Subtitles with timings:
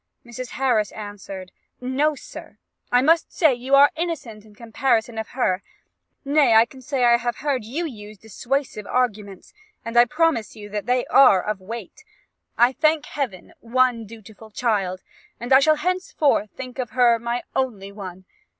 [0.25, 0.49] Mrs.
[0.57, 2.57] Harris answered, 'No, sir,
[2.91, 5.61] I must say you are innocent in comparison of her;
[6.25, 9.53] nay, I can say I have heard you use dissuasive arguments;
[9.85, 12.03] and I promise you they are of weight.
[12.57, 15.03] I have, I thank Heaven, one dutiful child,
[15.39, 18.25] and I shall henceforth think her my only one.